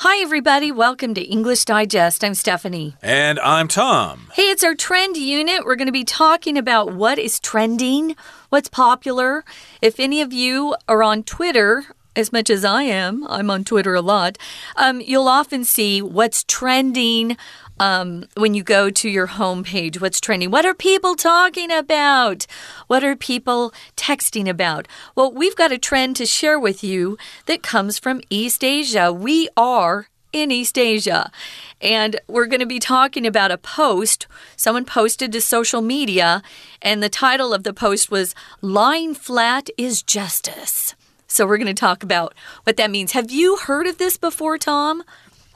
[0.00, 0.70] Hi, everybody.
[0.70, 2.22] Welcome to English Digest.
[2.22, 2.96] I'm Stephanie.
[3.00, 4.28] And I'm Tom.
[4.34, 5.64] Hey, it's our trend unit.
[5.64, 8.14] We're going to be talking about what is trending,
[8.50, 9.42] what's popular.
[9.80, 13.94] If any of you are on Twitter, as much as I am, I'm on Twitter
[13.94, 14.36] a lot,
[14.76, 17.38] um, you'll often see what's trending
[17.78, 20.00] um, when you go to your homepage.
[20.00, 20.50] What's trending?
[20.50, 22.46] What are people talking about?
[22.86, 24.88] What are people texting about?
[25.14, 29.12] Well, we've got a trend to share with you that comes from East Asia.
[29.12, 31.30] We are in East Asia.
[31.80, 36.42] And we're going to be talking about a post someone posted to social media,
[36.82, 40.94] and the title of the post was Lying Flat is Justice.
[41.26, 43.12] So we're going to talk about what that means.
[43.12, 45.02] Have you heard of this before, Tom?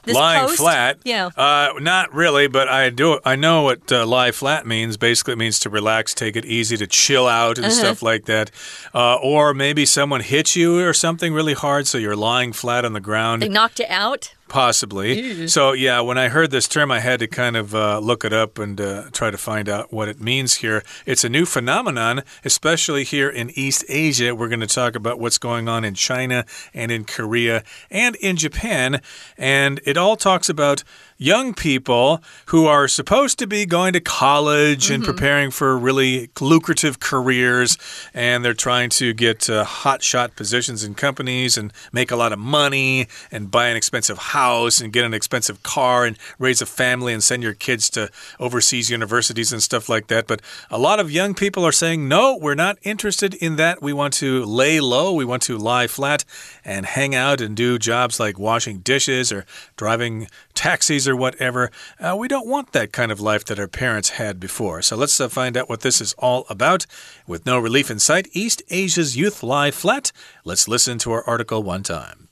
[0.03, 0.57] This lying post?
[0.57, 0.97] flat.
[1.03, 1.29] Yeah.
[1.37, 3.19] Uh, not really, but I do.
[3.23, 4.97] I know what uh, lie flat means.
[4.97, 7.75] Basically, it means to relax, take it easy, to chill out, and Uh-huh.
[7.75, 8.49] stuff like that.
[8.93, 12.93] Uh, or maybe someone hit you or something really hard, so you're lying flat on
[12.93, 13.41] the ground.
[13.43, 14.33] They knocked it out.
[14.51, 15.47] Possibly.
[15.47, 18.33] So, yeah, when I heard this term, I had to kind of uh, look it
[18.33, 20.83] up and uh, try to find out what it means here.
[21.05, 24.35] It's a new phenomenon, especially here in East Asia.
[24.35, 28.35] We're going to talk about what's going on in China and in Korea and in
[28.35, 29.01] Japan.
[29.37, 30.83] And it all talks about
[31.21, 36.99] young people who are supposed to be going to college and preparing for really lucrative
[36.99, 37.77] careers.
[38.11, 42.33] And they're trying to get uh, hot shot positions in companies and make a lot
[42.33, 46.65] of money and buy an expensive house and get an expensive car and raise a
[46.65, 50.25] family and send your kids to overseas universities and stuff like that.
[50.25, 50.41] But
[50.71, 53.79] a lot of young people are saying, no, we're not interested in that.
[53.79, 56.25] We want to lay low, we want to lie flat
[56.65, 61.71] and hang out and do jobs like washing dishes or driving taxis or whatever.
[61.99, 64.81] Uh, we don't want that kind of life that our parents had before.
[64.81, 66.85] So let's uh, find out what this is all about.
[67.27, 70.11] With no relief in sight, East Asia's youth lie flat.
[70.43, 72.29] Let's listen to our article one time.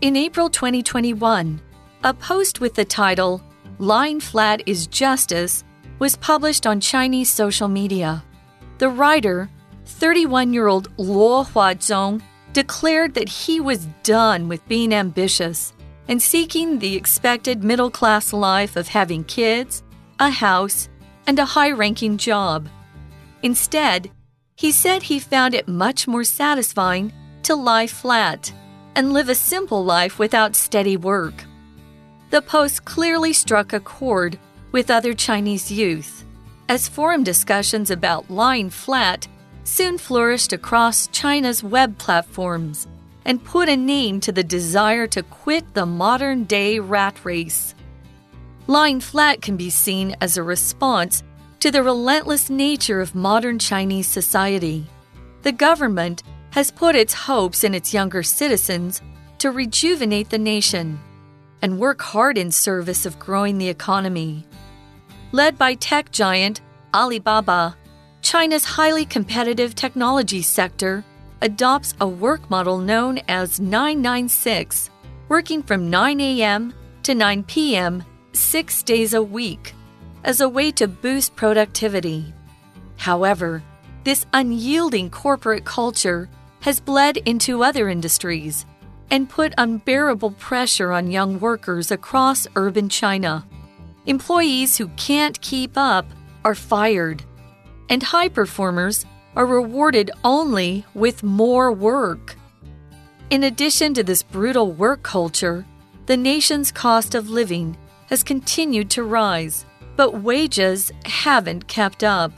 [0.00, 1.60] In April 2021,
[2.04, 3.42] a post with the title,
[3.80, 5.64] Lying Flat is Justice,
[5.98, 8.22] was published on Chinese social media.
[8.78, 9.50] The writer,
[9.86, 12.22] 31 year old Luo Huazhong,
[12.58, 15.72] declared that he was done with being ambitious
[16.08, 19.84] and seeking the expected middle class life of having kids,
[20.18, 20.88] a house,
[21.28, 22.68] and a high ranking job.
[23.44, 24.10] Instead,
[24.56, 27.12] he said he found it much more satisfying
[27.44, 28.52] to lie flat
[28.96, 31.44] and live a simple life without steady work.
[32.30, 34.36] The post clearly struck a chord
[34.72, 36.24] with other Chinese youth,
[36.68, 39.28] as forum discussions about lying flat
[39.68, 42.86] soon flourished across China's web platforms
[43.24, 47.74] and put a name to the desire to quit the modern day rat race.
[48.66, 51.22] Lying flat can be seen as a response
[51.60, 54.86] to the relentless nature of modern Chinese society.
[55.42, 59.02] The government has put its hopes in its younger citizens
[59.38, 60.98] to rejuvenate the nation
[61.60, 64.46] and work hard in service of growing the economy.
[65.32, 66.62] Led by tech giant
[66.94, 67.76] Alibaba,
[68.22, 71.04] China's highly competitive technology sector
[71.40, 74.90] adopts a work model known as 996,
[75.28, 76.74] working from 9 a.m.
[77.04, 78.04] to 9 p.m.
[78.32, 79.72] six days a week
[80.24, 82.32] as a way to boost productivity.
[82.96, 83.62] However,
[84.04, 86.28] this unyielding corporate culture
[86.60, 88.66] has bled into other industries
[89.10, 93.46] and put unbearable pressure on young workers across urban China.
[94.06, 96.06] Employees who can't keep up
[96.44, 97.22] are fired,
[97.88, 99.06] and high performers
[99.36, 102.36] are rewarded only with more work.
[103.30, 105.66] In addition to this brutal work culture,
[106.06, 107.76] the nation's cost of living
[108.08, 109.66] has continued to rise,
[109.96, 112.32] but wages haven't kept up.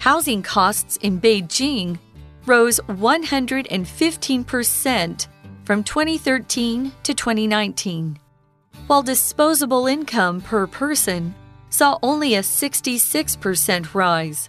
[0.00, 2.00] Housing costs in Beijing
[2.46, 5.26] rose 115%
[5.64, 8.18] from 2013 to 2019,
[8.88, 11.32] while disposable income per person
[11.68, 14.48] saw only a 66% rise.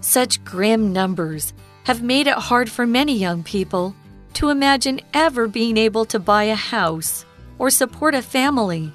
[0.00, 1.52] Such grim numbers
[1.84, 3.94] have made it hard for many young people
[4.34, 7.24] to imagine ever being able to buy a house
[7.58, 8.92] or support a family.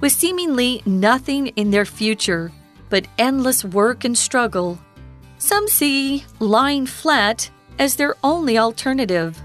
[0.00, 2.52] With seemingly nothing in their future
[2.88, 4.78] but endless work and struggle,
[5.38, 9.40] some see lying flat as their only alternative.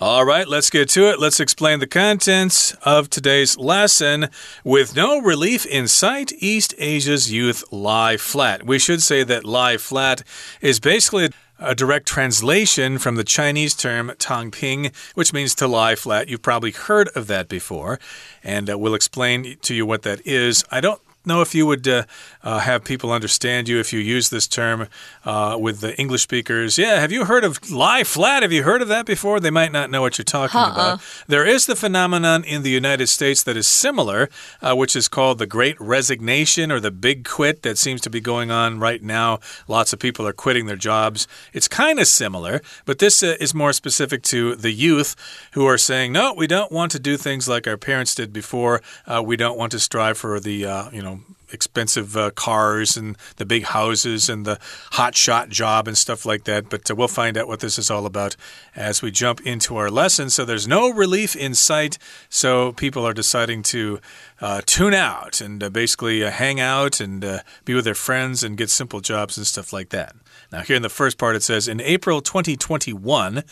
[0.00, 1.20] All right, let's get to it.
[1.20, 4.26] Let's explain the contents of today's lesson.
[4.64, 8.66] With no relief in sight, East Asia's youth lie flat.
[8.66, 10.24] We should say that lie flat
[10.60, 11.30] is basically
[11.60, 16.28] a direct translation from the Chinese term tangping, which means to lie flat.
[16.28, 18.00] You've probably heard of that before,
[18.42, 20.64] and uh, we'll explain to you what that is.
[20.72, 22.04] I don't know if you would uh,
[22.42, 24.88] uh, have people understand you if you use this term
[25.24, 26.78] uh, with the English speakers.
[26.78, 28.42] Yeah, have you heard of lie flat?
[28.42, 29.40] Have you heard of that before?
[29.40, 30.72] They might not know what you're talking Uh-uh.
[30.72, 31.00] about.
[31.26, 34.28] There is the phenomenon in the United States that is similar,
[34.60, 38.20] uh, which is called the Great Resignation or the Big Quit that seems to be
[38.20, 39.40] going on right now.
[39.68, 41.26] Lots of people are quitting their jobs.
[41.52, 45.16] It's kind of similar, but this uh, is more specific to the youth
[45.52, 48.82] who are saying, no, we don't want to do things like our parents did before.
[49.06, 51.13] Uh, we don't want to strive for the, uh, you know,
[51.54, 54.58] expensive uh, cars and the big houses and the
[54.92, 56.68] hot shot job and stuff like that.
[56.68, 58.36] But uh, we'll find out what this is all about
[58.74, 60.28] as we jump into our lesson.
[60.30, 61.96] So there's no relief in sight.
[62.28, 64.00] So people are deciding to
[64.40, 68.42] uh, tune out and uh, basically uh, hang out and uh, be with their friends
[68.42, 70.14] and get simple jobs and stuff like that.
[70.54, 73.42] Now, here in the first part, it says In April 2021,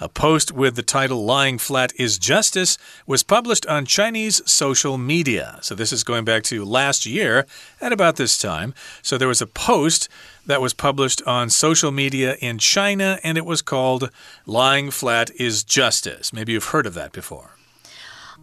[0.00, 2.76] a post with the title Lying Flat is Justice
[3.06, 5.60] was published on Chinese social media.
[5.62, 7.46] So, this is going back to last year
[7.80, 8.74] at about this time.
[9.02, 10.08] So, there was a post
[10.46, 14.10] that was published on social media in China, and it was called
[14.44, 16.32] Lying Flat is Justice.
[16.32, 17.52] Maybe you've heard of that before.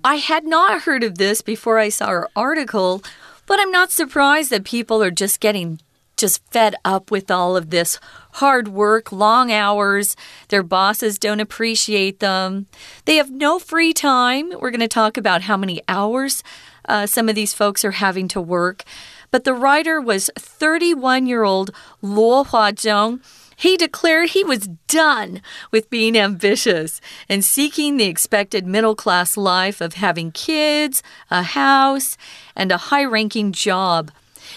[0.05, 3.03] I had not heard of this before I saw our article,
[3.45, 5.81] but I'm not surprised that people are just getting
[6.17, 7.99] just fed up with all of this
[8.33, 10.15] hard work, long hours.
[10.49, 12.67] Their bosses don't appreciate them.
[13.05, 14.51] They have no free time.
[14.59, 16.43] We're going to talk about how many hours
[16.87, 18.83] uh, some of these folks are having to work.
[19.31, 21.71] But the writer was 31 year old
[22.01, 23.21] Luo Huazhong.
[23.57, 25.41] He declared he was done
[25.71, 31.01] with being ambitious and seeking the expected middle class life of having kids,
[31.31, 32.17] a house,
[32.55, 34.11] and a high ranking job.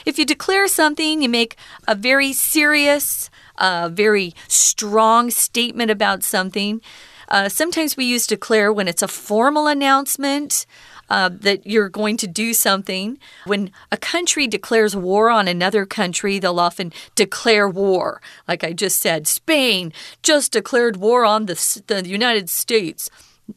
[0.08, 1.54] If you declare something, you make
[1.86, 3.28] a very serious,
[3.58, 6.80] uh, very strong statement about something.
[7.28, 10.64] Uh, sometimes we use declare when it's a formal announcement.
[11.10, 13.18] Uh, that you're going to do something.
[13.46, 18.20] When a country declares war on another country, they'll often declare war.
[18.46, 23.08] Like I just said, Spain just declared war on the, the United States.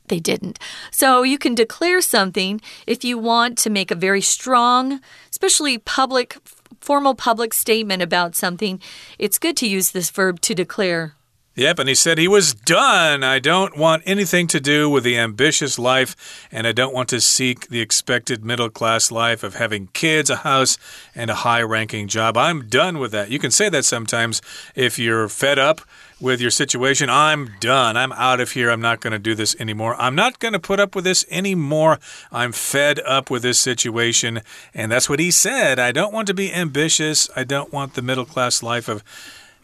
[0.07, 0.59] They didn't.
[0.91, 5.01] So you can declare something if you want to make a very strong,
[5.41, 6.37] especially public,
[6.81, 8.79] formal public statement about something.
[9.17, 11.15] It's good to use this verb to declare.
[11.55, 13.23] Yep, and he said he was done.
[13.23, 17.19] I don't want anything to do with the ambitious life, and I don't want to
[17.19, 20.77] seek the expected middle class life of having kids, a house,
[21.15, 22.37] and a high ranking job.
[22.37, 23.31] I'm done with that.
[23.31, 24.43] You can say that sometimes
[24.75, 25.81] if you're fed up
[26.21, 27.09] with your situation.
[27.09, 27.97] I'm done.
[27.97, 28.69] I'm out of here.
[28.69, 29.95] I'm not going to do this anymore.
[29.99, 31.99] I'm not going to put up with this anymore.
[32.31, 34.41] I'm fed up with this situation.
[34.73, 35.79] And that's what he said.
[35.79, 37.29] I don't want to be ambitious.
[37.35, 39.03] I don't want the middle class life of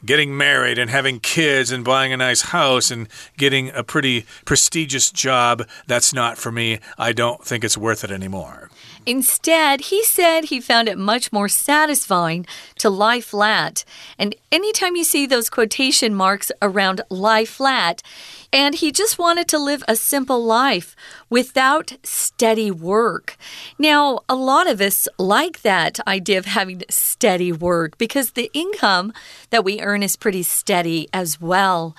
[0.05, 3.07] getting married and having kids and buying a nice house and
[3.37, 5.67] getting a pretty prestigious job.
[5.87, 6.79] That's not for me.
[6.97, 8.69] I don't think it's worth it anymore.
[9.07, 12.45] Instead, he said he found it much more satisfying
[12.77, 13.85] to lie flat.
[14.19, 18.03] And anytime you see those quotation marks around lie flat,
[18.51, 20.93] and he just wanted to live a simple life
[21.29, 23.37] without steady work.
[23.79, 29.13] Now, a lot of us like that idea of having steady work because the income
[29.51, 31.95] that we earn is pretty steady as well.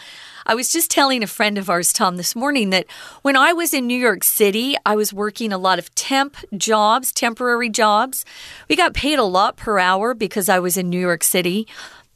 [0.50, 2.86] I was just telling a friend of ours, Tom, this morning that
[3.20, 7.12] when I was in New York City, I was working a lot of temp jobs,
[7.12, 8.24] temporary jobs.
[8.66, 11.68] We got paid a lot per hour because I was in New York City.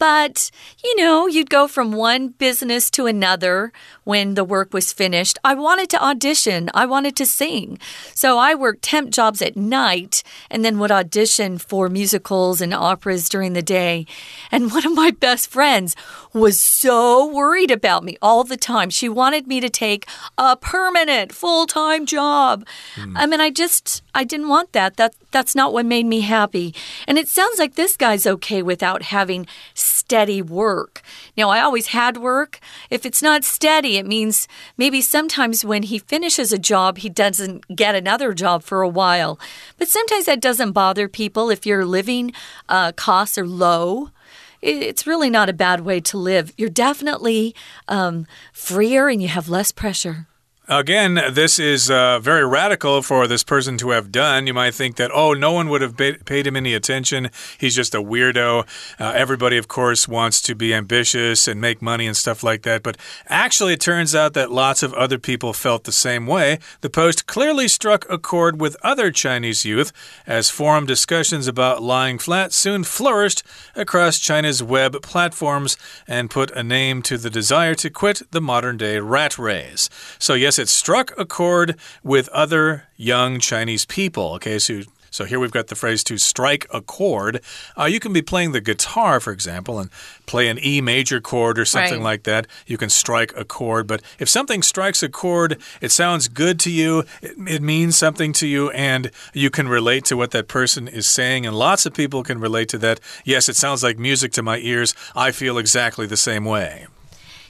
[0.02, 0.50] But,
[0.82, 5.38] you know, you'd go from one business to another when the work was finished.
[5.44, 7.78] I wanted to audition, I wanted to sing.
[8.12, 13.28] So I worked temp jobs at night and then would audition for musicals and operas
[13.28, 14.06] during the day.
[14.50, 15.94] And one of my best friends
[16.32, 18.90] was so worried about me all the time.
[18.90, 22.66] She wanted me to take a permanent full time job.
[22.96, 23.16] Hmm.
[23.16, 24.96] I mean, I just, I didn't want that.
[24.96, 26.74] That that's not what made me happy.
[27.06, 29.46] And it sounds like this guy's okay without having
[29.92, 31.02] steady work.
[31.36, 32.60] Now, I always had work.
[32.90, 37.76] If it's not steady, it means maybe sometimes when he finishes a job, he doesn't
[37.76, 39.38] get another job for a while.
[39.78, 42.32] But sometimes that doesn't bother people if your living
[42.68, 44.10] uh, costs are low
[44.62, 46.52] it's really not a bad way to live.
[46.56, 47.52] You're definitely
[47.88, 50.28] um, freer and you have less pressure.
[50.68, 54.46] Again, this is uh, very radical for this person to have done.
[54.46, 57.30] You might think that, oh, no one would have paid him any attention.
[57.58, 58.64] He's just a weirdo.
[59.00, 62.84] Uh, everybody, of course, wants to be ambitious and make money and stuff like that.
[62.84, 66.60] But actually, it turns out that lots of other people felt the same way.
[66.80, 69.92] The post clearly struck a chord with other Chinese youth,
[70.28, 73.42] as forum discussions about lying flat soon flourished
[73.74, 75.76] across China's web platforms
[76.06, 79.90] and put a name to the desire to quit the modern day rat race.
[80.20, 84.34] So, yes, it struck a chord with other young Chinese people.
[84.34, 84.82] Okay, so
[85.12, 87.42] So here we've got the phrase to strike a chord.
[87.76, 89.90] Uh, you can be playing the guitar, for example, and
[90.24, 92.12] play an E major chord or something right.
[92.12, 92.46] like that.
[92.66, 93.86] You can strike a chord.
[93.86, 98.32] But if something strikes a chord, it sounds good to you, it, it means something
[98.40, 101.44] to you, and you can relate to what that person is saying.
[101.44, 102.98] And lots of people can relate to that.
[103.22, 104.94] Yes, it sounds like music to my ears.
[105.14, 106.86] I feel exactly the same way.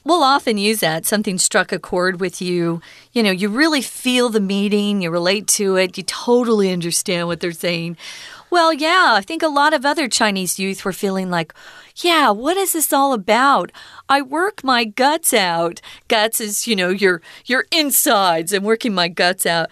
[0.05, 1.07] We'll often use that.
[1.07, 2.81] Something struck a chord with you.
[3.13, 7.41] You know, you really feel the meaning, you relate to it, you totally understand what
[7.41, 7.97] they're saying.
[8.53, 11.55] Well, yeah, I think a lot of other Chinese youth were feeling like,
[11.97, 13.73] yeah, what is this all about?
[14.11, 15.81] I work my guts out.
[16.09, 19.71] Guts is, you know, your your insides I'm working my guts out.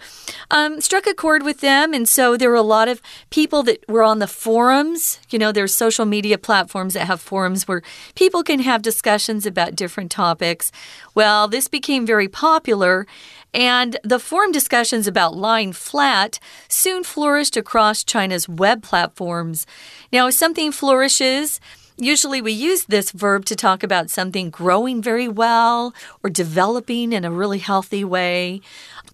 [0.49, 3.87] Um, struck a chord with them, and so there were a lot of people that
[3.87, 5.19] were on the forums.
[5.29, 7.83] You know, there's social media platforms that have forums where
[8.15, 10.71] people can have discussions about different topics.
[11.13, 13.05] Well, this became very popular.
[13.53, 16.39] And the forum discussions about lying flat
[16.69, 19.65] soon flourished across China's web platforms.
[20.11, 21.59] Now, if something flourishes,
[21.97, 25.93] Usually, we use this verb to talk about something growing very well
[26.23, 28.61] or developing in a really healthy way.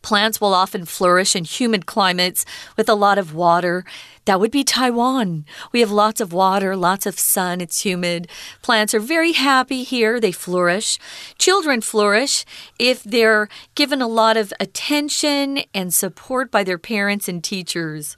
[0.08, 2.46] Plants will often flourish in humid climates
[2.78, 3.84] with a lot of water.
[4.24, 5.44] That would be Taiwan.
[5.74, 8.30] We have lots of water, lots of sun, it's humid.
[8.62, 10.98] Plants are very happy here, they flourish.
[11.38, 12.46] Children flourish
[12.80, 18.16] if they're given a lot of attention and support by their parents and teachers.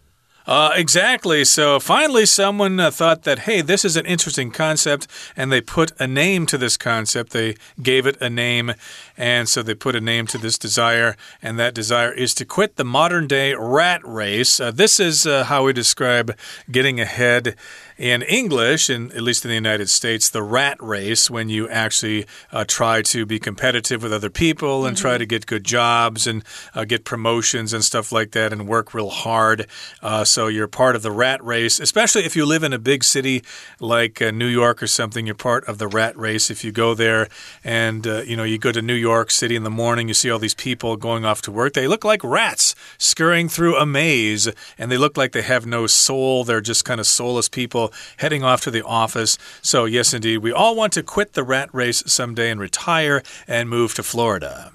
[0.49, 1.45] Uh, exactly.
[1.45, 5.05] So finally, someone uh, thought that, hey, this is an interesting concept,
[5.37, 7.33] and they put a name to this concept.
[7.33, 8.73] They gave it a name,
[9.15, 12.77] and so they put a name to this desire, and that desire is to quit
[12.77, 14.59] the modern day rat race.
[14.59, 16.35] Uh, this is uh, how we describe
[16.71, 17.55] getting ahead
[17.99, 22.25] in English, and at least in the United States, the rat race, when you actually
[22.49, 25.01] uh, try to be competitive with other people and mm -hmm.
[25.01, 25.19] try mm-hmm.
[25.19, 29.09] to get good jobs and uh, get promotions and stuff like that and work real
[29.09, 29.67] hard.
[30.01, 33.03] Uh, so you're part of the rat race, especially if you live in a big
[33.03, 33.41] city
[33.79, 35.27] like uh, New York or something.
[35.27, 36.53] You're part of the rat race.
[36.53, 37.27] If you go there
[37.63, 40.31] and uh, you know you go to New York City in the morning, you see
[40.31, 41.73] all these people going off to work.
[41.73, 45.87] They look like rats scurrying through a maze, and they look like they have no
[45.87, 46.45] soul.
[46.45, 49.37] They're just kind of soulless people heading off to the office.
[49.61, 53.69] So, yes, indeed, we all want to quit the rat race someday and retire and
[53.69, 54.71] move to Florida.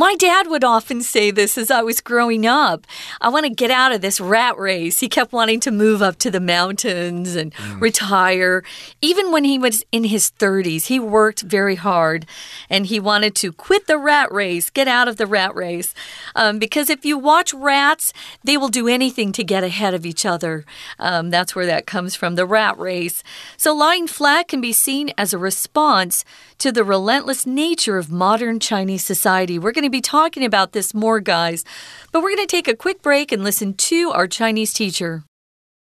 [0.00, 2.86] My dad would often say this as I was growing up.
[3.20, 5.00] I want to get out of this rat race.
[5.00, 7.80] He kept wanting to move up to the mountains and mm.
[7.82, 8.64] retire.
[9.02, 12.24] Even when he was in his 30s, he worked very hard
[12.70, 15.92] and he wanted to quit the rat race, get out of the rat race.
[16.34, 20.24] Um, because if you watch rats, they will do anything to get ahead of each
[20.24, 20.64] other.
[20.98, 23.22] Um, that's where that comes from, the rat race.
[23.58, 26.24] So lying flat can be seen as a response
[26.56, 29.58] to the relentless nature of modern Chinese society.
[29.58, 31.63] We're going to be talking about this more, guys,
[32.11, 35.23] but we're going to take a quick break and listen to our Chinese teacher.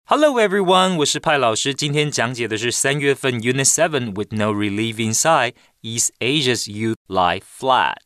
[0.07, 1.75] Hello everyone，我是派老师。
[1.75, 7.99] 今天讲解的是三月份 Unit Seven with No Relief Inside East Asia's Youth Lie Flat。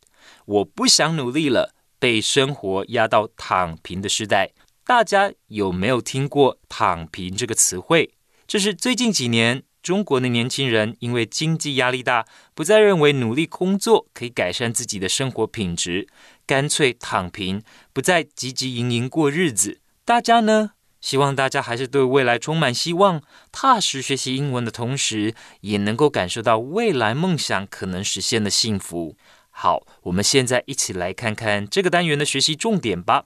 [0.45, 4.51] 我不想努力了，被生活压到躺平的时代。
[4.85, 8.15] 大家有没有听过“躺平”这个词汇？
[8.49, 16.10] 这是最近几年 中国的年轻人因为经济压力大，不再认为努力工作可以改善自己的生活品质，
[16.46, 17.64] 干脆躺平，
[17.94, 19.80] 不再汲汲营营过日子。
[20.04, 23.22] 大家呢，希望大家还是对未来充满希望，
[23.54, 29.16] 踏实学习英文的同时，也能够感受到未来梦想可能实现的幸福。
[29.52, 33.24] 好，我们现在一起来看看这个单元的学习重点吧。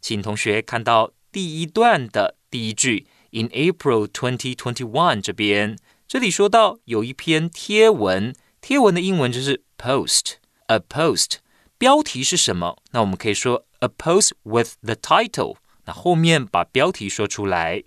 [0.00, 5.78] 请同学看到第一段的第一句：In April 2021这边。
[6.10, 11.34] 这里说到有一篇贴文，贴文的英文就是 post，a post。
[11.78, 12.78] 标题是什么？
[12.90, 15.58] 那我们可以说 a post with the title。
[15.84, 17.84] 那后面把标题说出来。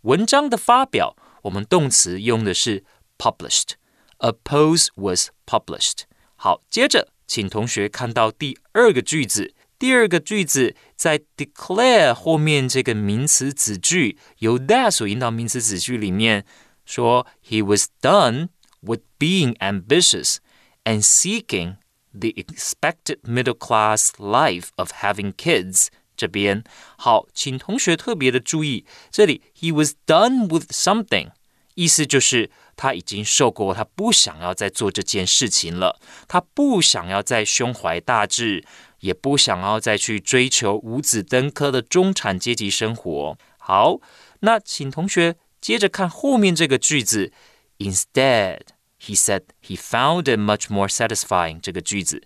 [0.00, 2.82] 文章的发表，我们动词用的是
[3.18, 3.72] published。
[4.20, 6.04] A post was published。
[6.36, 9.52] 好，接着请同学看到第二个句子。
[9.78, 16.46] 第二个句子在 declare 后面这个名词子句由 that 所引导名词子句里面。
[16.89, 18.49] 说 he was done
[18.81, 20.37] with being ambitious
[20.83, 21.77] and seeking
[22.13, 25.87] the expected middle class life of having kids。
[26.17, 26.63] 这边
[26.97, 31.31] 好，请同学特别的注意，这里 he was done with something，
[31.73, 38.63] 意思就是他已经受过，他不想要再做这件事情了，他不想要再胸怀大志，
[39.01, 43.37] 也不想要再去追求五子登科的中产阶级生活。
[43.57, 43.99] 好，
[44.39, 47.32] 那请同学 接着看后面这个句子
[47.78, 48.60] ，Instead,
[49.00, 51.60] he said he found it much more satisfying。
[51.60, 52.22] 这个句子，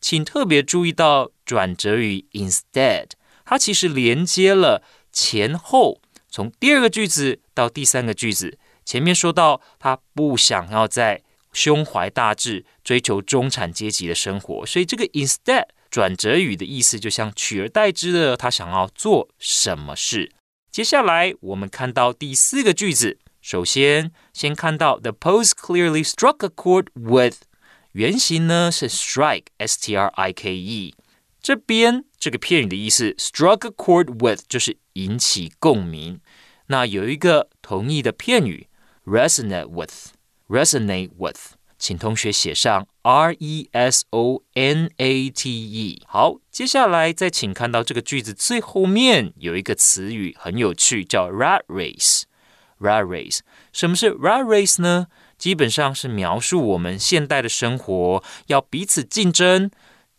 [0.00, 3.10] 请特别注意到转折语 instead，
[3.44, 20.32] 它其实连接了前后从第二个句子到第三个句子，前面说到他不想要在胸怀大志，追求中产阶级的生活，所以这个 instead 转折语的意思就像取而代之的，他想要做什么事。
[20.76, 27.44] 接下来我们看到第四个句子，首先先看到 the post clearly struck a chord with，
[27.92, 30.94] 原型呢是 strike，s t r i k e，
[31.40, 36.20] 这边这个片语的意思 struck a chord with 就是引起共鸣。
[36.66, 38.68] 那有一个同义的片语
[39.06, 41.55] resonate with，resonate with。
[41.85, 46.03] 请同学写上 R E S O N A T E。
[46.07, 53.39] 好，接下来再请看到这个句子最后面有一个词语很有趣，叫 rat race。rat race，
[53.71, 55.07] 什么是 rat race 呢？
[55.37, 59.69] 基本上是描述我们现代的生活要彼此竞争，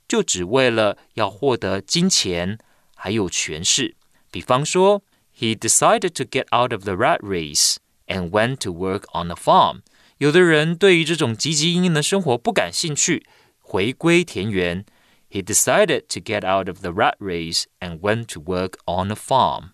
[0.07, 2.59] 就只为了要获得金钱
[2.95, 3.97] 还有权势。
[4.31, 5.03] 比方说，
[5.37, 9.83] He decided to get out of the rat race and went to work on a farm。
[10.19, 13.25] 有的人对于这种汲汲营营的生活不感兴趣，
[13.59, 14.85] 回归田园。
[15.31, 19.71] He decided to get out of the rat race and went to work on a farm.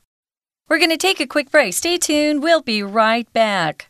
[0.68, 1.72] We're going to take a quick break.
[1.72, 2.40] Stay tuned.
[2.40, 3.86] We'll be right back.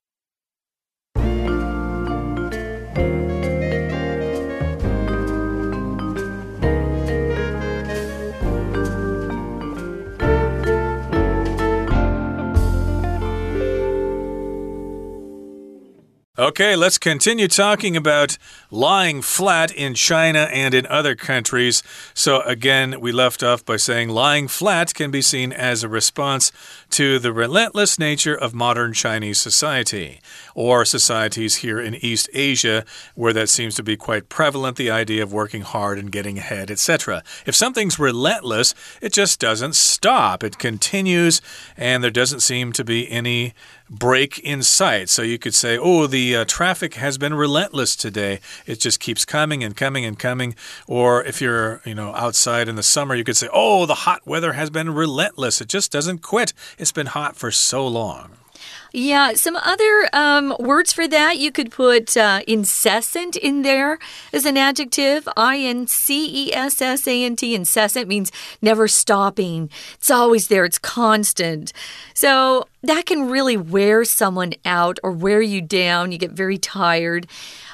[16.35, 18.39] Okay, let's continue talking about
[18.71, 21.83] lying flat in China and in other countries.
[22.15, 26.51] So, again, we left off by saying lying flat can be seen as a response
[26.89, 30.21] to the relentless nature of modern Chinese society,
[30.55, 35.23] or societies here in East Asia, where that seems to be quite prevalent the idea
[35.23, 37.23] of working hard and getting ahead, etc.
[37.45, 41.41] If something's relentless, it just doesn't stop, it continues,
[41.77, 43.53] and there doesn't seem to be any
[43.89, 45.09] break in sight.
[45.09, 48.39] So you could say, oh, the uh, traffic has been relentless today.
[48.65, 50.55] It just keeps coming and coming and coming.
[50.87, 54.25] Or if you're, you know, outside in the summer, you could say, oh, the hot
[54.25, 55.61] weather has been relentless.
[55.61, 56.53] It just doesn't quit.
[56.77, 58.31] It's been hot for so long.
[58.95, 63.97] Yeah, some other um, words for that you could put uh, incessant in there
[64.31, 65.27] as an adjective.
[65.35, 67.55] I N C E S S A N T.
[67.55, 69.71] Incessant means never stopping.
[69.95, 70.63] It's always there.
[70.63, 71.73] It's constant.
[72.13, 76.11] So that can really wear someone out or wear you down.
[76.11, 77.27] You get very tired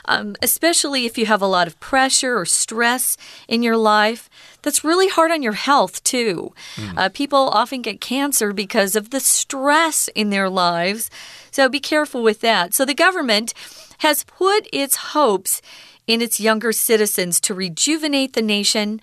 [0.10, 3.16] um, especially if you have a lot of pressure or stress
[3.48, 4.30] in your life.
[4.62, 6.54] That's really hard on your health, too.
[6.76, 6.98] Mm.
[6.98, 11.10] Uh, people often get cancer because of the stress in their lives.
[11.52, 12.74] So be careful with that.
[12.74, 13.54] So the government
[14.00, 15.62] has put its hopes
[16.08, 19.00] in its younger citizens to rejuvenate the nation.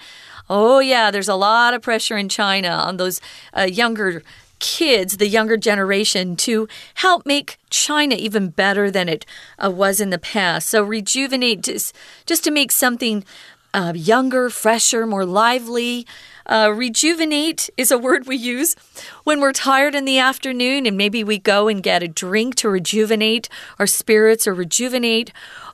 [0.51, 3.21] Oh, yeah, there's a lot of pressure in China on those
[3.57, 4.23] uh, younger
[4.59, 9.27] kids, the younger generation, to help make China even better than it
[9.63, 10.69] uh, was in the past.
[10.69, 11.95] So, rejuvenate just,
[12.27, 13.25] just to make something
[13.77, 16.07] uh, younger, fresher, more lively.
[16.47, 18.75] Uh, rejuvenate is a word we use
[19.25, 22.71] when we're tired in the afternoon and maybe we go and get a drink to
[22.71, 25.31] rejuvenate our spirits or rejuvenate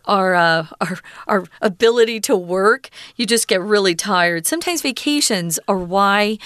[0.06, 2.90] our, uh, our, our ability to work.
[3.14, 4.46] You just get really tired.
[4.46, 6.38] Sometimes vacations are why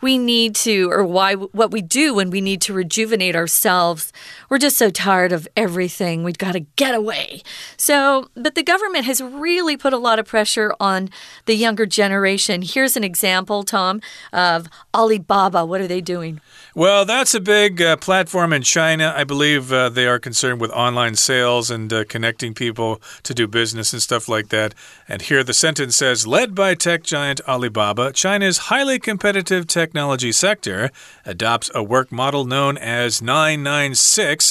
[0.00, 4.12] we need to, or why, what we do when we need to rejuvenate ourselves.
[4.48, 6.24] We're just so tired of everything.
[6.24, 7.42] We've got to get away.
[7.76, 11.10] So, but the government has really put a lot of pressure on
[11.46, 12.62] the younger generation.
[12.62, 14.00] Here's an example, Tom,
[14.32, 15.64] of Alibaba.
[15.64, 16.40] What are they doing?
[16.74, 19.14] Well, that's a big uh, platform in China.
[19.16, 23.46] I believe uh, they are concerned with online sales and uh, connecting people to do
[23.46, 24.74] business and stuff like that.
[25.08, 30.90] And here the sentence says Led by tech giant Alibaba, China's highly competitive technology sector
[31.24, 34.43] adopts a work model known as 996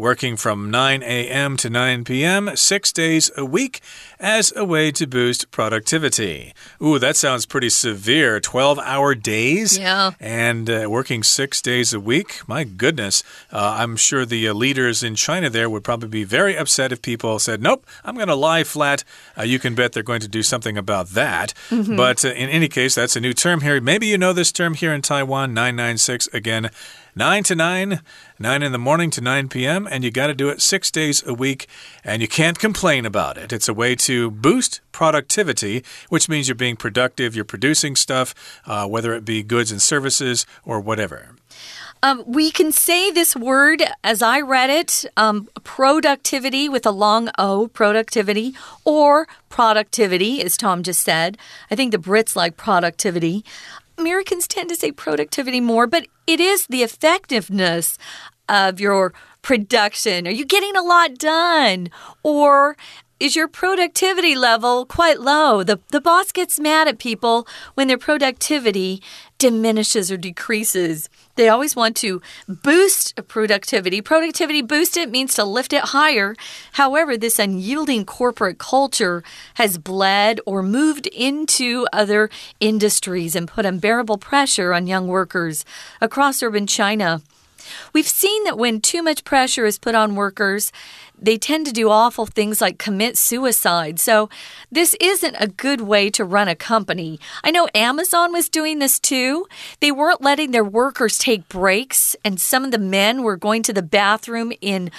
[0.00, 1.56] working from 9 a.m.
[1.58, 2.56] to 9 p.m.
[2.56, 3.80] six days a week
[4.18, 6.54] as a way to boost productivity.
[6.82, 8.40] Ooh, that sounds pretty severe.
[8.40, 9.78] 12 hour days?
[9.78, 10.12] Yeah.
[10.18, 12.40] And uh, working six days a week?
[12.48, 13.22] My goodness.
[13.52, 17.02] Uh, I'm sure the uh, leaders in China there would probably be very upset if
[17.02, 19.04] people said, nope, I'm going to lie flat.
[19.36, 21.52] Uh, you can bet they're going to do something about that.
[21.70, 21.96] Mm -hmm.
[21.96, 23.80] But uh, in any case, that's a new term here.
[23.80, 26.28] Maybe you know this term here in Taiwan, 996.
[26.32, 26.70] Again,
[27.20, 28.00] 9 to 9,
[28.38, 31.22] 9 in the morning to 9 p.m., and you got to do it six days
[31.26, 31.66] a week,
[32.02, 33.52] and you can't complain about it.
[33.52, 38.88] It's a way to boost productivity, which means you're being productive, you're producing stuff, uh,
[38.88, 41.34] whether it be goods and services or whatever.
[42.02, 47.28] Um, we can say this word as I read it um, productivity with a long
[47.38, 48.54] O, productivity,
[48.86, 51.36] or productivity, as Tom just said.
[51.70, 53.44] I think the Brits like productivity.
[54.00, 57.98] Americans tend to say productivity more, but it is the effectiveness
[58.48, 60.26] of your production.
[60.26, 61.90] Are you getting a lot done?
[62.22, 62.76] Or
[63.20, 65.62] is your productivity level quite low?
[65.62, 69.02] The, the boss gets mad at people when their productivity
[69.40, 71.08] diminishes or decreases.
[71.34, 74.00] They always want to boost productivity.
[74.00, 76.36] Productivity boost it means to lift it higher.
[76.72, 79.24] However, this unyielding corporate culture
[79.54, 85.64] has bled or moved into other industries and put unbearable pressure on young workers
[86.00, 87.22] across urban China.
[87.92, 90.72] We've seen that when too much pressure is put on workers,
[91.20, 94.00] they tend to do awful things like commit suicide.
[94.00, 94.28] So,
[94.70, 97.20] this isn't a good way to run a company.
[97.44, 99.46] I know Amazon was doing this too.
[99.80, 103.72] They weren't letting their workers take breaks, and some of the men were going to
[103.72, 104.90] the bathroom in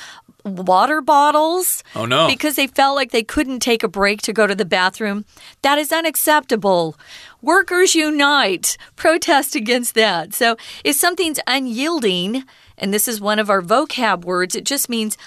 [0.43, 1.83] water bottles.
[1.95, 2.27] Oh, no.
[2.27, 5.25] Because they felt like they couldn't take a break to go to the bathroom.
[5.61, 6.95] That is unacceptable.
[7.41, 10.33] Workers unite, protest against that.
[10.33, 12.43] So, if something's unyielding,
[12.77, 15.17] and this is one of our vocab words, it just means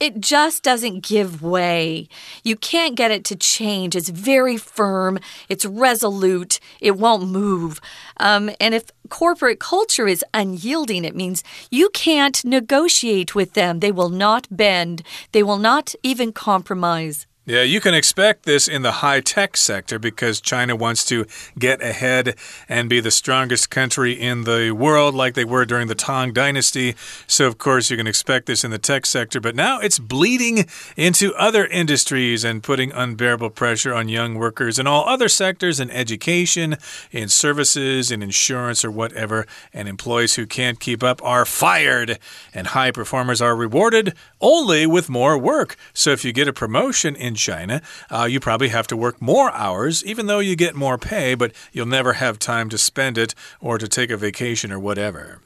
[0.00, 2.08] it just doesn't give way.
[2.42, 3.94] You can't get it to change.
[3.94, 7.80] It's very firm, it's resolute, it won't move.
[8.18, 13.80] Um, and if corporate culture is unyielding, it means you can't negotiate with them.
[13.80, 15.02] They will not bend,
[15.32, 17.26] they will not even compromise.
[17.46, 21.26] Yeah, you can expect this in the high tech sector because China wants to
[21.58, 22.36] get ahead
[22.70, 26.94] and be the strongest country in the world, like they were during the Tang Dynasty.
[27.26, 29.42] So, of course, you can expect this in the tech sector.
[29.42, 30.64] But now it's bleeding
[30.96, 35.90] into other industries and putting unbearable pressure on young workers in all other sectors in
[35.90, 36.78] education,
[37.12, 39.46] in services, in insurance, or whatever.
[39.74, 42.18] And employees who can't keep up are fired,
[42.54, 45.76] and high performers are rewarded only with more work.
[45.92, 49.20] So, if you get a promotion in in China, uh, you probably have to work
[49.20, 53.18] more hours, even though you get more pay, but you'll never have time to spend
[53.18, 55.40] it or to take a vacation or whatever.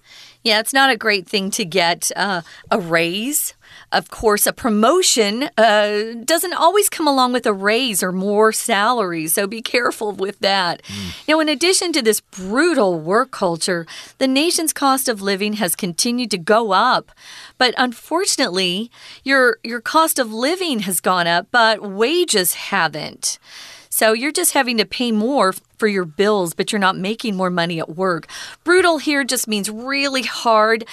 [0.49, 3.53] Yeah, it's not a great thing to get uh, a raise.
[3.93, 9.27] Of course, a promotion uh, doesn't always come along with a raise or more salary,
[9.27, 10.83] so be careful with that.
[10.85, 11.29] Mm.
[11.29, 16.31] Now, in addition to this brutal work culture, the nation's cost of living has continued
[16.31, 17.13] to go up.
[17.59, 18.91] But unfortunately,
[19.25, 23.39] your, your cost of living has gone up, but wages haven't.
[23.99, 27.51] So you're just having to pay more for your bills, but you're not making more
[27.51, 28.29] money at work.
[28.63, 30.85] Brutal here just means really hard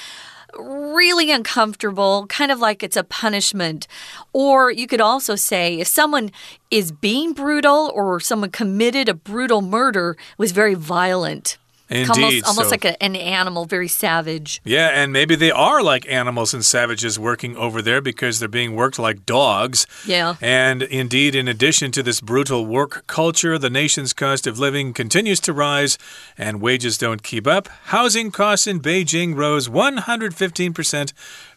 [0.58, 3.88] really uncomfortable, kind of like it's a punishment.
[4.32, 6.32] Or you could also say if someone
[6.72, 11.58] is being brutal or someone committed a brutal murder, was very violent.
[11.89, 12.10] Indeed.
[12.10, 14.60] Almost, almost so, like a, an animal, very savage.
[14.63, 18.76] Yeah, and maybe they are like animals and savages working over there because they're being
[18.76, 19.86] worked like dogs.
[20.06, 20.36] Yeah.
[20.41, 25.39] And indeed, in addition to this brutal work culture, the nation's cost of living continues
[25.41, 26.00] to rise
[26.38, 27.67] and wages don't keep up.
[27.86, 31.13] Housing costs in Beijing rose 115%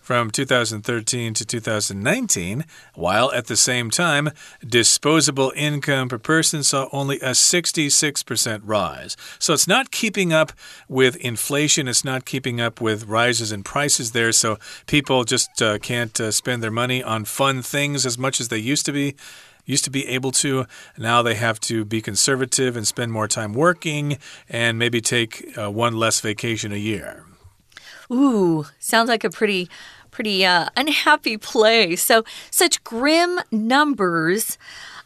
[0.08, 4.30] from 2013 to 2019, while at the same time,
[4.66, 9.18] disposable income per person saw only a 66% rise.
[9.38, 10.52] So it's not keeping up
[10.88, 14.32] with inflation, it's not keeping up with rises in prices there.
[14.32, 18.48] So people just uh, can't uh, spend their money on fun things as much as
[18.48, 19.14] they used to be
[19.66, 20.64] used to be able to.
[20.96, 24.16] Now they have to be conservative and spend more time working
[24.48, 27.26] and maybe take uh, one less vacation a year.
[28.10, 29.68] Ooh, sounds like a pretty
[30.18, 32.02] pretty uh, unhappy place.
[32.02, 34.58] So, such grim numbers.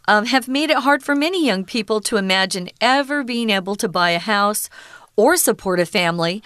[0.09, 3.89] Um, have made it hard for many young people to imagine ever being able to
[3.89, 4.69] buy a house
[5.15, 6.43] or support a family.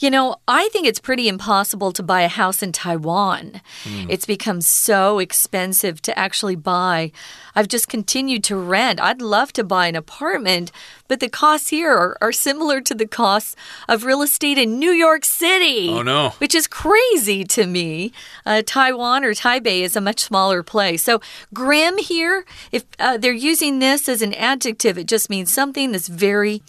[0.00, 3.60] You know, I think it's pretty impossible to buy a house in Taiwan.
[3.84, 4.06] Mm.
[4.08, 7.12] It's become so expensive to actually buy.
[7.54, 8.98] I've just continued to rent.
[8.98, 10.72] I'd love to buy an apartment,
[11.06, 13.54] but the costs here are, are similar to the costs
[13.88, 15.90] of real estate in New York City.
[15.90, 16.30] Oh, no.
[16.38, 18.12] Which is crazy to me.
[18.46, 21.02] Uh, Taiwan or Taipei is a much smaller place.
[21.02, 21.20] So,
[21.52, 26.08] grim here, if uh, they're using this as an adjective, it just means something that's
[26.08, 26.62] very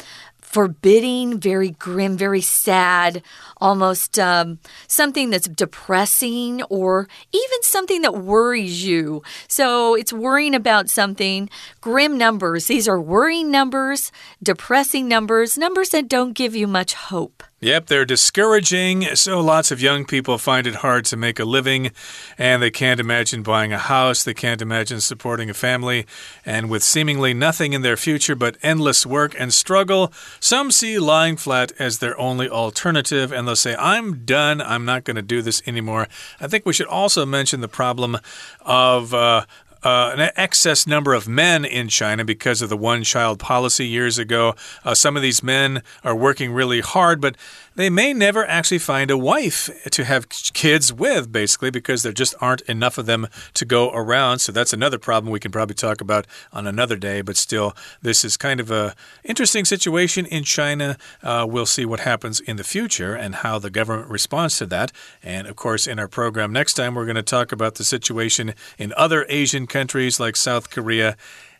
[0.51, 3.23] forbidding, very grim, very sad,
[3.57, 9.23] almost um, something that's depressing or even something that worries you.
[9.47, 11.49] So it's worrying about something.
[11.79, 14.11] Grim numbers, these are worrying numbers,
[14.43, 17.43] depressing numbers, numbers that don't give you much hope.
[17.63, 19.03] Yep, they're discouraging.
[19.13, 21.91] So lots of young people find it hard to make a living
[22.35, 24.23] and they can't imagine buying a house.
[24.23, 26.07] They can't imagine supporting a family.
[26.43, 31.37] And with seemingly nothing in their future but endless work and struggle, some see lying
[31.37, 34.59] flat as their only alternative and they'll say, I'm done.
[34.59, 36.07] I'm not going to do this anymore.
[36.39, 38.17] I think we should also mention the problem
[38.61, 39.13] of.
[39.13, 39.45] Uh,
[39.83, 44.17] uh, an excess number of men in China because of the one child policy years
[44.17, 44.55] ago.
[44.83, 47.35] Uh, some of these men are working really hard, but
[47.81, 52.35] they may never actually find a wife to have kids with, basically, because there just
[52.39, 54.39] aren't enough of them to go around.
[54.39, 57.21] So that's another problem we can probably talk about on another day.
[57.21, 60.97] But still, this is kind of a interesting situation in China.
[61.23, 64.91] Uh, we'll see what happens in the future and how the government responds to that.
[65.23, 68.53] And of course, in our program next time, we're going to talk about the situation
[68.77, 71.17] in other Asian countries like South Korea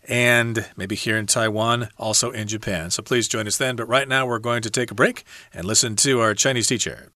[0.09, 2.90] and maybe here in Taiwan, also in Japan.
[2.90, 3.76] So please join us then.
[3.76, 7.09] But right now, we're going to take a break and listen to our Chinese teacher.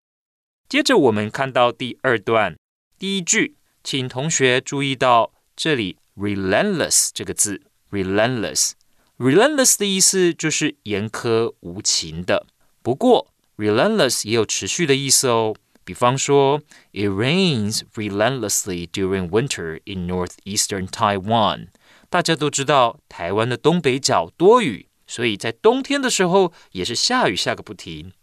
[0.68, 2.56] 接着我们看到第二段
[2.98, 7.60] 第一句，请同学注意到这里 “relentless” 这个字，“
[7.90, 12.46] relentless”。relentless 的意思就是严苛无情的。
[12.82, 15.56] 不过，relentless 也有持续的意思哦。
[15.84, 16.60] 比方说，
[16.92, 21.68] It rains relentlessly during winter in northeastern Taiwan。
[22.13, 28.13] 大家都知道，台湾的东北角多雨，所以在冬天的时候也是下雨下个不停。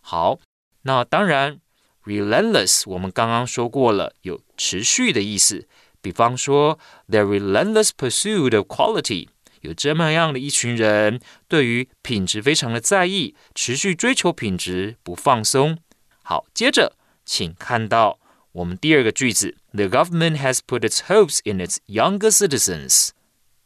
[0.00, 0.40] 好，
[0.82, 1.60] 那当然
[2.06, 5.68] ，relentless 我们刚刚说过了，有持续的意思。
[6.02, 9.28] 比方说，the relentless pursuit of quality，
[9.60, 15.78] 有这么样的一群人，对于品质非常的在意，持续追求品质，不放松。
[16.24, 18.18] 好，接着请看到
[18.50, 23.10] 我们第二个句子：The government has put its hopes in its younger citizens。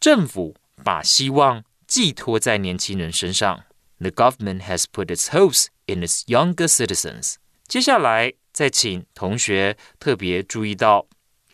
[0.01, 3.65] 政府把希望寄托在年轻人身上。
[3.99, 7.35] The government has put its hopes in its younger citizens。
[7.69, 11.07] 接下来，再请同学特别注意到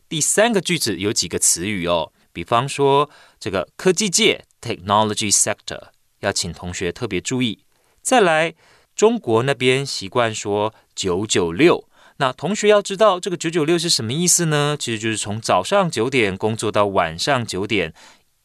[0.08, 2.12] 第三个句子有几个词语哦。
[2.32, 5.88] 比方说，这个科技界 （technology sector）
[6.20, 7.64] 要请同学特别注意。
[8.00, 8.54] 再来，
[8.94, 14.76] 中国那边习惯说“九九六”，那同学要知道这个“九九六”是什么意思呢？
[14.78, 17.92] 其实就是从早上九点工作到晚上九点。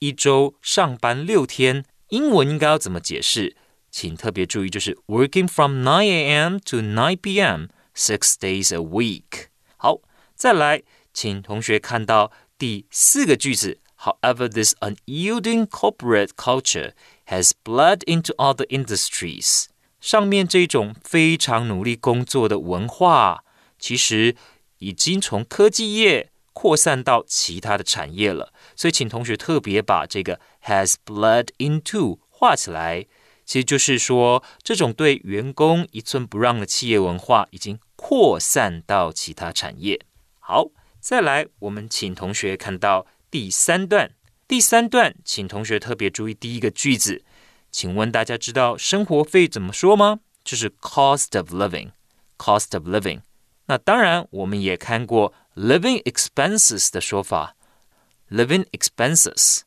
[0.01, 3.55] 一周上班六天，英文应该要怎么解释？
[3.91, 6.57] 请特别注意，就是 working from nine a.m.
[6.65, 7.67] to nine p.m.
[7.95, 9.49] six days a week。
[9.77, 9.99] 好，
[10.33, 10.81] 再来，
[11.13, 13.77] 请同学看到第四个句子。
[13.99, 16.93] However, this unyielding corporate culture
[17.27, 19.65] has bled into other industries。
[19.99, 23.43] 上面这种非常努力工作的文化，
[23.77, 24.35] 其实
[24.79, 26.30] 已经从科技业。
[26.53, 33.07] 扩散到其他的产业了，所以请同学特别把这个 has bled into 画起来，
[33.45, 40.01] 其实就是说这种对员工一寸不让的企业文化已经扩散到其他产业。
[40.39, 40.67] 好，
[40.99, 44.11] 再来，我们请同学看到第三段，
[44.47, 47.23] 第三段，请同学特别注意第一个句子，
[47.71, 50.19] 请问大家知道生活费怎么说吗？
[50.43, 53.21] 就是 cost of living，cost of living。
[53.67, 55.33] 那当然，我们也看过。
[55.55, 57.55] Living expenses 的说法
[58.29, 59.61] ，living expenses。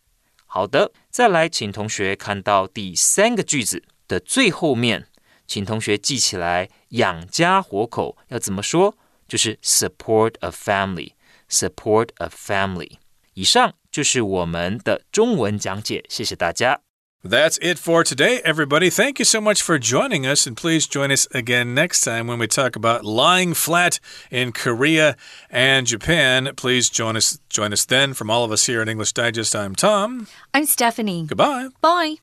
[0.46, 5.08] 好的，再来，请同学看到第三个句子的最后面，
[5.46, 8.96] 请同学记起来，养家活口要怎么说？
[9.26, 12.98] 就是 support a family，support a family。
[13.32, 16.83] 以上就是我们的中文讲解，谢谢大家。
[17.26, 18.90] That's it for today, everybody.
[18.90, 22.38] Thank you so much for joining us, and please join us again next time when
[22.38, 23.98] we talk about lying flat
[24.30, 25.16] in Korea
[25.48, 26.50] and Japan.
[26.54, 28.12] Please join us join us then.
[28.12, 30.26] From all of us here at English Digest, I'm Tom.
[30.52, 31.24] I'm Stephanie.
[31.26, 31.68] Goodbye.
[31.80, 32.16] Bye.